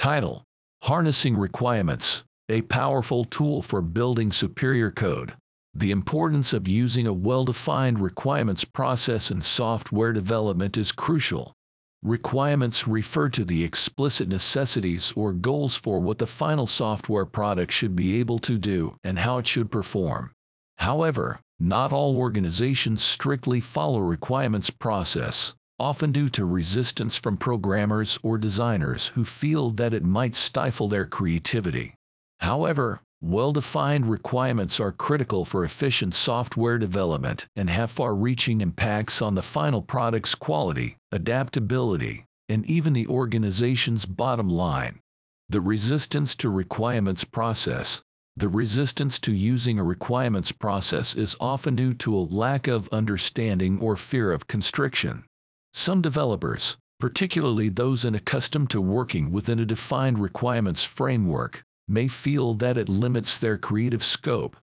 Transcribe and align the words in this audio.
Title 0.00 0.44
Harnessing 0.84 1.36
Requirements 1.36 2.24
A 2.48 2.62
Powerful 2.62 3.26
Tool 3.26 3.60
for 3.60 3.82
Building 3.82 4.32
Superior 4.32 4.90
Code. 4.90 5.34
The 5.74 5.90
importance 5.90 6.54
of 6.54 6.66
using 6.66 7.06
a 7.06 7.12
well 7.12 7.44
defined 7.44 7.98
requirements 7.98 8.64
process 8.64 9.30
in 9.30 9.42
software 9.42 10.14
development 10.14 10.78
is 10.78 10.90
crucial. 10.90 11.52
Requirements 12.02 12.88
refer 12.88 13.28
to 13.28 13.44
the 13.44 13.62
explicit 13.62 14.26
necessities 14.26 15.12
or 15.14 15.34
goals 15.34 15.76
for 15.76 16.00
what 16.00 16.16
the 16.16 16.26
final 16.26 16.66
software 16.66 17.26
product 17.26 17.70
should 17.70 17.94
be 17.94 18.18
able 18.18 18.38
to 18.38 18.56
do 18.56 18.96
and 19.04 19.18
how 19.18 19.36
it 19.36 19.46
should 19.46 19.70
perform. 19.70 20.32
However, 20.78 21.40
not 21.58 21.92
all 21.92 22.16
organizations 22.16 23.02
strictly 23.02 23.60
follow 23.60 23.98
requirements 23.98 24.70
process, 24.70 25.54
often 25.80 26.12
due 26.12 26.28
to 26.28 26.44
resistance 26.44 27.16
from 27.16 27.38
programmers 27.38 28.18
or 28.22 28.36
designers 28.36 29.08
who 29.08 29.24
feel 29.24 29.70
that 29.70 29.94
it 29.94 30.04
might 30.04 30.34
stifle 30.34 30.88
their 30.88 31.06
creativity. 31.06 31.94
However, 32.40 33.00
well-defined 33.22 34.06
requirements 34.06 34.78
are 34.78 34.92
critical 34.92 35.46
for 35.46 35.64
efficient 35.64 36.14
software 36.14 36.78
development 36.78 37.46
and 37.56 37.70
have 37.70 37.90
far-reaching 37.90 38.60
impacts 38.60 39.22
on 39.22 39.34
the 39.34 39.42
final 39.42 39.80
product's 39.80 40.34
quality, 40.34 40.96
adaptability, 41.10 42.26
and 42.48 42.66
even 42.66 42.92
the 42.92 43.06
organization's 43.06 44.04
bottom 44.04 44.50
line. 44.50 45.00
The 45.48 45.62
resistance 45.62 46.36
to 46.36 46.50
requirements 46.50 47.24
process 47.24 48.02
the 48.36 48.48
resistance 48.48 49.18
to 49.18 49.32
using 49.32 49.78
a 49.78 49.84
requirements 49.84 50.52
process 50.52 51.14
is 51.14 51.36
often 51.40 51.74
due 51.74 51.92
to 51.94 52.16
a 52.16 52.20
lack 52.20 52.68
of 52.68 52.88
understanding 52.90 53.78
or 53.80 53.96
fear 53.96 54.32
of 54.32 54.46
constriction. 54.46 55.24
Some 55.72 56.02
developers, 56.02 56.76
particularly 56.98 57.68
those 57.68 58.04
unaccustomed 58.04 58.70
to 58.70 58.80
working 58.80 59.32
within 59.32 59.58
a 59.58 59.66
defined 59.66 60.18
requirements 60.18 60.84
framework, 60.84 61.64
may 61.88 62.08
feel 62.08 62.54
that 62.54 62.76
it 62.76 62.88
limits 62.88 63.38
their 63.38 63.56
creative 63.56 64.04
scope. 64.04 64.56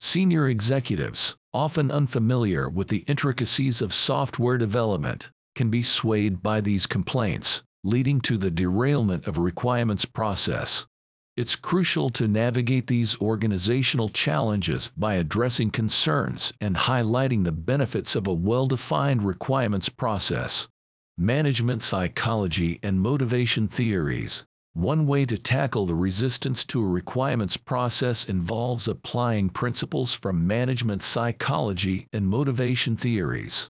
Senior 0.00 0.48
executives, 0.48 1.36
often 1.52 1.90
unfamiliar 1.90 2.68
with 2.68 2.88
the 2.88 3.04
intricacies 3.06 3.82
of 3.82 3.92
software 3.92 4.56
development, 4.56 5.30
can 5.54 5.68
be 5.68 5.82
swayed 5.82 6.42
by 6.42 6.60
these 6.60 6.86
complaints, 6.86 7.62
leading 7.84 8.20
to 8.20 8.38
the 8.38 8.50
derailment 8.50 9.26
of 9.26 9.36
requirements 9.36 10.04
process. 10.04 10.86
It's 11.36 11.56
crucial 11.56 12.10
to 12.10 12.26
navigate 12.28 12.88
these 12.88 13.18
organizational 13.20 14.08
challenges 14.08 14.90
by 14.96 15.14
addressing 15.14 15.70
concerns 15.70 16.52
and 16.60 16.76
highlighting 16.76 17.44
the 17.44 17.52
benefits 17.52 18.16
of 18.16 18.26
a 18.26 18.34
well-defined 18.34 19.22
requirements 19.22 19.88
process. 19.88 20.68
Management 21.16 21.82
psychology 21.82 22.80
and 22.82 23.00
motivation 23.00 23.68
theories. 23.68 24.44
One 24.74 25.06
way 25.06 25.24
to 25.26 25.38
tackle 25.38 25.86
the 25.86 25.94
resistance 25.94 26.64
to 26.66 26.82
a 26.82 26.86
requirements 26.86 27.56
process 27.56 28.28
involves 28.28 28.88
applying 28.88 29.50
principles 29.50 30.14
from 30.14 30.46
management 30.46 31.02
psychology 31.02 32.06
and 32.12 32.28
motivation 32.28 32.96
theories. 32.96 33.68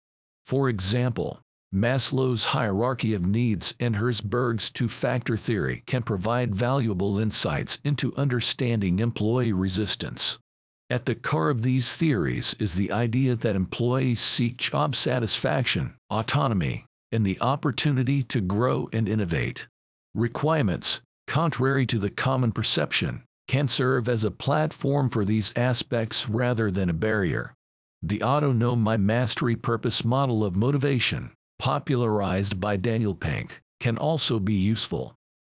For 0.46 0.70
example, 0.70 1.42
Maslow's 1.74 2.46
hierarchy 2.46 3.14
of 3.14 3.26
needs 3.26 3.76
and 3.78 3.98
Herzberg's 3.98 4.72
two-factor 4.72 5.36
theory 5.36 5.84
can 5.86 6.02
provide 6.02 6.56
valuable 6.56 7.20
insights 7.20 7.78
into 7.84 8.16
understanding 8.16 9.00
employee 9.00 9.52
resistance. 9.52 10.40
At 10.90 11.06
the 11.06 11.16
core 11.16 11.50
of 11.50 11.64
these 11.64 11.92
theories 11.92 12.56
is 12.58 12.76
the 12.76 12.94
idea 12.94 13.36
that 13.36 13.58
employees 13.58 14.22
seek 14.22 14.56
job 14.56 14.96
satisfaction, 14.96 15.96
autonomy, 16.10 16.86
and 17.12 17.26
the 17.26 17.40
opportunity 17.42 18.24
to 18.24 18.40
grow 18.40 18.88
and 18.94 19.10
innovate. 19.10 19.68
Requirements, 20.16 21.02
contrary 21.28 21.86
to 21.88 22.00
the 22.00 22.10
common 22.10 22.54
perception, 22.54 23.24
can 23.50 23.68
serve 23.68 24.08
as 24.08 24.24
a 24.24 24.32
platform 24.32 25.10
for 25.10 25.26
these 25.26 25.52
aspects 25.58 26.30
rather 26.30 26.72
than 26.72 26.90
a 26.90 26.94
barrier. 26.94 27.54
The 28.02 28.24
Autonomy 28.24 28.98
Mastery 28.98 29.58
Purpose 29.58 30.06
model 30.06 30.46
of 30.46 30.56
motivation 30.56 31.32
popularized 31.68 32.62
by 32.62 32.78
Daniel 32.78 33.14
Pink, 33.14 33.62
can 33.82 33.98
also 33.98 34.40
be 34.40 34.54
useful. 34.54 35.14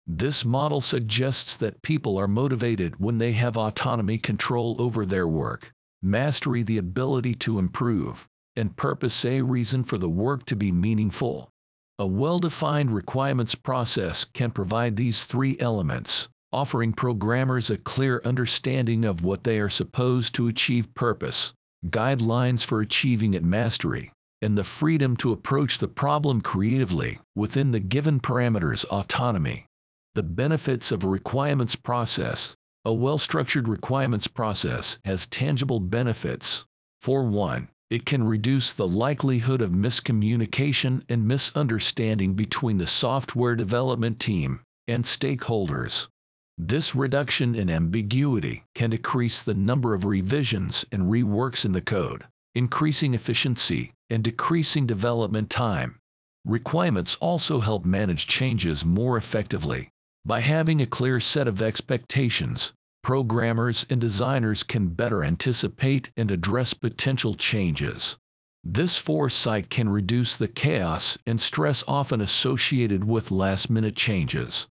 This 0.08 0.44
model 0.44 0.80
suggests 0.80 1.54
that 1.54 1.82
people 1.82 2.18
are 2.18 2.26
motivated 2.26 2.98
when 2.98 3.18
they 3.18 3.30
have 3.34 3.56
autonomy 3.56 4.18
control 4.18 4.74
over 4.80 5.06
their 5.06 5.28
work, 5.28 5.70
mastery 6.02 6.64
the 6.64 6.78
ability 6.78 7.36
to 7.36 7.60
improve, 7.60 8.26
and 8.56 8.76
purpose 8.76 9.24
a 9.24 9.42
reason 9.42 9.84
for 9.84 9.98
the 9.98 10.08
work 10.08 10.46
to 10.46 10.56
be 10.56 10.72
meaningful. 10.72 11.48
A 11.96 12.08
well-defined 12.08 12.90
requirements 12.90 13.54
process 13.54 14.24
can 14.24 14.50
provide 14.50 14.96
these 14.96 15.22
three 15.22 15.56
elements, 15.60 16.28
offering 16.52 16.92
programmers 16.92 17.70
a 17.70 17.78
clear 17.78 18.20
understanding 18.24 19.04
of 19.04 19.22
what 19.22 19.44
they 19.44 19.60
are 19.60 19.70
supposed 19.70 20.34
to 20.34 20.48
achieve 20.48 20.92
purpose, 20.94 21.52
guidelines 21.86 22.64
for 22.64 22.80
achieving 22.80 23.32
it 23.32 23.44
mastery, 23.44 24.10
and 24.42 24.56
the 24.56 24.64
freedom 24.64 25.16
to 25.18 25.32
approach 25.32 25.78
the 25.78 25.88
problem 25.88 26.40
creatively 26.40 27.18
within 27.34 27.70
the 27.70 27.80
given 27.80 28.20
parameters 28.20 28.84
autonomy. 28.86 29.66
The 30.14 30.22
benefits 30.22 30.90
of 30.90 31.04
a 31.04 31.08
requirements 31.08 31.76
process. 31.76 32.54
A 32.84 32.92
well-structured 32.92 33.68
requirements 33.68 34.26
process 34.26 34.98
has 35.04 35.26
tangible 35.26 35.80
benefits. 35.80 36.64
For 37.00 37.24
one, 37.24 37.68
it 37.90 38.06
can 38.06 38.24
reduce 38.24 38.72
the 38.72 38.88
likelihood 38.88 39.60
of 39.60 39.70
miscommunication 39.70 41.02
and 41.08 41.26
misunderstanding 41.26 42.34
between 42.34 42.78
the 42.78 42.86
software 42.86 43.56
development 43.56 44.20
team 44.20 44.60
and 44.88 45.04
stakeholders. 45.04 46.08
This 46.56 46.94
reduction 46.94 47.54
in 47.54 47.70
ambiguity 47.70 48.64
can 48.74 48.90
decrease 48.90 49.42
the 49.42 49.54
number 49.54 49.94
of 49.94 50.04
revisions 50.04 50.84
and 50.92 51.04
reworks 51.04 51.64
in 51.64 51.72
the 51.72 51.80
code, 51.80 52.26
increasing 52.54 53.14
efficiency 53.14 53.92
and 54.08 54.24
decreasing 54.24 54.86
development 54.86 55.48
time. 55.50 55.98
Requirements 56.44 57.16
also 57.20 57.60
help 57.60 57.84
manage 57.84 58.26
changes 58.26 58.84
more 58.84 59.16
effectively. 59.16 59.88
By 60.24 60.40
having 60.40 60.80
a 60.80 60.86
clear 60.86 61.20
set 61.20 61.46
of 61.46 61.62
expectations, 61.62 62.72
programmers 63.02 63.86
and 63.88 64.00
designers 64.00 64.62
can 64.62 64.88
better 64.88 65.22
anticipate 65.22 66.10
and 66.16 66.30
address 66.30 66.74
potential 66.74 67.34
changes. 67.34 68.18
This 68.64 68.98
foresight 68.98 69.70
can 69.70 69.88
reduce 69.88 70.36
the 70.36 70.48
chaos 70.48 71.16
and 71.26 71.40
stress 71.40 71.84
often 71.86 72.20
associated 72.20 73.04
with 73.04 73.30
last-minute 73.30 73.96
changes. 73.96 74.66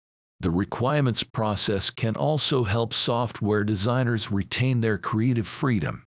The 0.40 0.50
requirements 0.50 1.22
process 1.22 1.90
can 1.90 2.16
also 2.16 2.64
help 2.64 2.94
software 2.94 3.64
designers 3.64 4.30
retain 4.30 4.80
their 4.80 4.96
creative 4.96 5.46
freedom 5.46 6.04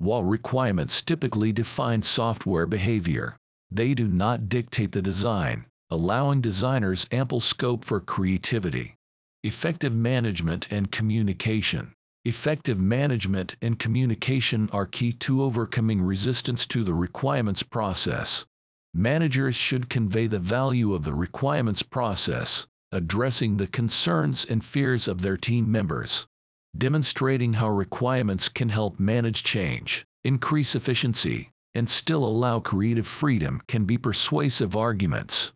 while 0.00 0.24
requirements 0.24 1.02
typically 1.02 1.52
define 1.52 2.00
software 2.00 2.66
behavior, 2.66 3.36
they 3.70 3.92
do 3.92 4.08
not 4.08 4.48
dictate 4.48 4.92
the 4.92 5.02
design, 5.02 5.66
allowing 5.90 6.40
designers 6.40 7.06
ample 7.12 7.38
scope 7.38 7.84
for 7.84 8.00
creativity. 8.00 8.94
Effective 9.44 9.94
management 9.94 10.66
and 10.70 10.90
communication. 10.90 11.92
Effective 12.24 12.78
management 12.78 13.56
and 13.60 13.78
communication 13.78 14.70
are 14.72 14.86
key 14.86 15.12
to 15.12 15.42
overcoming 15.42 16.00
resistance 16.00 16.66
to 16.66 16.82
the 16.82 16.94
requirements 16.94 17.62
process. 17.62 18.46
Managers 18.94 19.54
should 19.54 19.90
convey 19.90 20.26
the 20.26 20.38
value 20.38 20.94
of 20.94 21.04
the 21.04 21.14
requirements 21.14 21.82
process, 21.82 22.66
addressing 22.90 23.58
the 23.58 23.66
concerns 23.66 24.46
and 24.46 24.64
fears 24.64 25.06
of 25.06 25.20
their 25.20 25.36
team 25.36 25.70
members 25.70 26.26
demonstrating 26.76 27.54
how 27.54 27.68
requirements 27.68 28.48
can 28.48 28.68
help 28.68 28.98
manage 28.98 29.42
change, 29.42 30.04
increase 30.24 30.74
efficiency, 30.74 31.50
and 31.74 31.88
still 31.88 32.24
allow 32.24 32.60
creative 32.60 33.06
freedom 33.06 33.60
can 33.68 33.84
be 33.84 33.98
persuasive 33.98 34.76
arguments. 34.76 35.52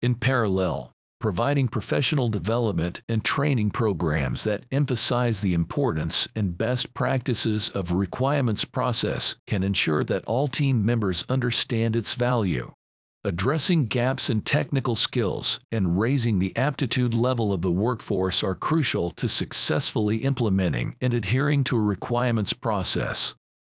In 0.00 0.14
parallel, 0.14 0.92
providing 1.20 1.68
professional 1.68 2.28
development 2.28 3.02
and 3.08 3.24
training 3.24 3.70
programs 3.70 4.44
that 4.44 4.64
emphasize 4.70 5.40
the 5.40 5.54
importance 5.54 6.28
and 6.36 6.56
best 6.56 6.94
practices 6.94 7.70
of 7.70 7.92
requirements 7.92 8.64
process 8.64 9.36
can 9.46 9.62
ensure 9.62 10.04
that 10.04 10.24
all 10.26 10.48
team 10.48 10.84
members 10.84 11.24
understand 11.28 11.96
its 11.96 12.14
value 12.14 12.72
addressing 13.28 13.84
gaps 13.84 14.30
in 14.30 14.40
technical 14.40 14.96
skills, 14.96 15.60
and 15.70 16.00
raising 16.00 16.38
the 16.38 16.56
aptitude 16.56 17.12
level 17.12 17.52
of 17.52 17.60
the 17.60 17.70
workforce 17.70 18.42
are 18.42 18.54
crucial 18.54 19.10
to 19.10 19.28
successfully 19.28 20.16
implementing 20.18 20.96
and 21.02 21.12
adhering 21.12 21.62
to 21.62 21.76
a 21.76 21.80
requirements 21.80 22.54
process. 22.54 23.34